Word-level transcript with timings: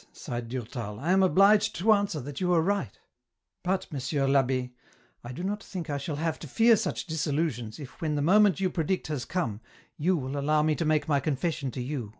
"sighed 0.12 0.50
Durtal," 0.50 1.00
I 1.00 1.12
am 1.12 1.22
obliged 1.22 1.74
to 1.76 1.94
answer 1.94 2.20
that 2.20 2.42
you 2.42 2.52
are 2.52 2.60
right; 2.60 3.00
but, 3.62 3.90
Monsieur 3.90 4.24
I'Abbd, 4.26 4.74
I 5.24 5.32
do 5.32 5.42
not 5.42 5.62
think 5.62 5.88
I 5.88 5.96
shall 5.96 6.16
have 6.16 6.38
to 6.40 6.46
fear 6.46 6.76
such 6.76 7.06
disillusions 7.06 7.80
if 7.80 7.98
when 8.02 8.14
the 8.14 8.20
moment 8.20 8.60
you 8.60 8.68
predict 8.68 9.06
has 9.06 9.24
come 9.24 9.62
you 9.96 10.14
will 10.14 10.38
allow 10.38 10.62
me 10.62 10.74
to 10.74 10.84
make 10.84 11.08
my 11.08 11.20
confession 11.20 11.70
to 11.70 11.80
you." 11.80 12.12